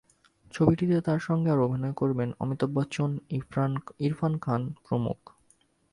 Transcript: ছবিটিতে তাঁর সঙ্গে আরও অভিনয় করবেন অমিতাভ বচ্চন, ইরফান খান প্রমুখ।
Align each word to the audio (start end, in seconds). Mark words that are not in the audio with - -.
ছবিটিতে 0.53 0.97
তাঁর 1.01 1.19
সঙ্গে 1.19 1.49
আরও 1.51 1.65
অভিনয় 1.65 1.95
করবেন 1.97 2.29
অমিতাভ 2.39 2.69
বচ্চন, 2.73 3.09
ইরফান 3.99 4.33
খান 4.37 4.61
প্রমুখ। 4.85 5.19